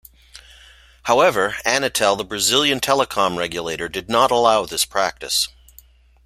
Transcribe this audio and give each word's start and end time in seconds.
However, 1.03 1.57
Anatel, 1.63 2.17
the 2.17 2.23
Brazilian 2.25 2.79
telecom 2.79 3.37
regulator, 3.37 3.87
did 3.87 4.09
not 4.09 4.31
allow 4.31 4.65
this 4.65 4.83
practice. 4.83 5.47